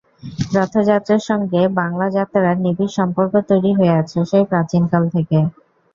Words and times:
রথযাত্রার 0.55 1.21
সঙ্গে 1.29 1.61
বাংলা 1.79 2.07
যাত্রার 2.11 2.55
নিবিড় 2.57 2.93
সম্পর্ক 2.97 3.33
তৈরি 3.49 3.71
হয়ে 3.77 3.97
আছে 4.01 4.17
সেই 4.31 4.45
প্রাচীনকাল 4.51 5.03
থেকে। 5.15 5.37